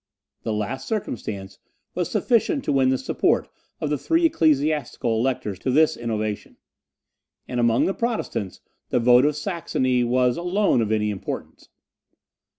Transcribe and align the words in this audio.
The 0.41 0.51
last 0.51 0.87
circumstance 0.87 1.59
was 1.93 2.09
sufficient 2.09 2.63
to 2.63 2.71
win 2.71 2.89
the 2.89 2.97
support 2.97 3.47
of 3.79 3.91
the 3.91 3.99
three 3.99 4.25
Ecclesiastical 4.25 5.19
Electors 5.19 5.59
to 5.59 5.69
this 5.69 5.95
innovation; 5.95 6.57
and 7.47 7.59
among 7.59 7.85
the 7.85 7.93
Protestants 7.93 8.61
the 8.89 8.99
vote 8.99 9.25
of 9.25 9.35
Saxony 9.35 10.03
was 10.03 10.37
alone 10.37 10.81
of 10.81 10.91
any 10.91 11.11
importance. 11.11 11.69